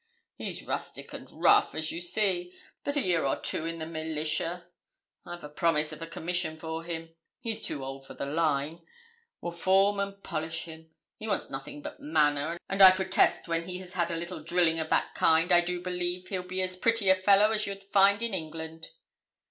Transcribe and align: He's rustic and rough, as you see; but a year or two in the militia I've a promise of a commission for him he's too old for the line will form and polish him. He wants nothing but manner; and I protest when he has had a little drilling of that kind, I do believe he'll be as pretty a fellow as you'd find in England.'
He's 0.35 0.65
rustic 0.65 1.13
and 1.13 1.29
rough, 1.31 1.75
as 1.75 1.91
you 1.91 2.01
see; 2.01 2.51
but 2.83 2.95
a 2.95 3.01
year 3.03 3.23
or 3.23 3.39
two 3.39 3.67
in 3.67 3.77
the 3.77 3.85
militia 3.85 4.65
I've 5.27 5.43
a 5.43 5.47
promise 5.47 5.91
of 5.93 6.01
a 6.01 6.07
commission 6.07 6.57
for 6.57 6.83
him 6.83 7.13
he's 7.39 7.63
too 7.63 7.85
old 7.85 8.07
for 8.07 8.15
the 8.15 8.25
line 8.25 8.81
will 9.41 9.51
form 9.51 9.99
and 9.99 10.23
polish 10.23 10.63
him. 10.63 10.89
He 11.17 11.27
wants 11.27 11.51
nothing 11.51 11.83
but 11.83 11.99
manner; 11.99 12.57
and 12.67 12.81
I 12.81 12.89
protest 12.89 13.47
when 13.47 13.67
he 13.67 13.77
has 13.77 13.93
had 13.93 14.09
a 14.09 14.15
little 14.17 14.41
drilling 14.41 14.79
of 14.79 14.89
that 14.89 15.13
kind, 15.13 15.51
I 15.51 15.61
do 15.61 15.79
believe 15.83 16.29
he'll 16.29 16.41
be 16.41 16.63
as 16.63 16.75
pretty 16.77 17.07
a 17.11 17.15
fellow 17.15 17.51
as 17.51 17.67
you'd 17.67 17.83
find 17.83 18.23
in 18.23 18.33
England.' 18.33 18.87